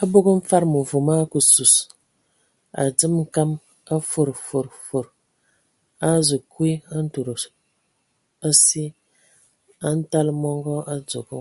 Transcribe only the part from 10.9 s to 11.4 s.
a dzogo.